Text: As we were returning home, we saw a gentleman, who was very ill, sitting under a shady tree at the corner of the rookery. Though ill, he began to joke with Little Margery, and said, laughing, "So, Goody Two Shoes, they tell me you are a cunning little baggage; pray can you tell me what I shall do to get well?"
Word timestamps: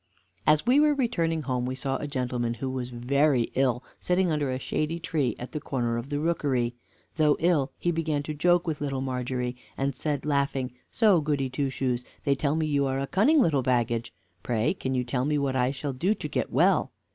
As 0.47 0.65
we 0.65 0.79
were 0.79 0.95
returning 0.95 1.43
home, 1.43 1.63
we 1.67 1.75
saw 1.75 1.97
a 1.97 2.07
gentleman, 2.07 2.55
who 2.55 2.71
was 2.71 2.89
very 2.89 3.51
ill, 3.53 3.83
sitting 3.99 4.31
under 4.31 4.49
a 4.49 4.57
shady 4.57 4.97
tree 4.99 5.35
at 5.37 5.51
the 5.51 5.59
corner 5.59 5.95
of 5.95 6.09
the 6.09 6.19
rookery. 6.19 6.73
Though 7.17 7.37
ill, 7.39 7.71
he 7.77 7.91
began 7.91 8.23
to 8.23 8.33
joke 8.33 8.65
with 8.65 8.81
Little 8.81 9.01
Margery, 9.01 9.55
and 9.77 9.95
said, 9.95 10.25
laughing, 10.25 10.71
"So, 10.89 11.21
Goody 11.21 11.51
Two 11.51 11.69
Shoes, 11.69 12.03
they 12.23 12.33
tell 12.33 12.55
me 12.55 12.65
you 12.65 12.87
are 12.87 12.97
a 12.99 13.05
cunning 13.05 13.39
little 13.43 13.61
baggage; 13.61 14.11
pray 14.41 14.73
can 14.73 14.95
you 14.95 15.03
tell 15.03 15.23
me 15.23 15.37
what 15.37 15.55
I 15.55 15.69
shall 15.69 15.93
do 15.93 16.15
to 16.15 16.27
get 16.27 16.51
well?" 16.51 16.91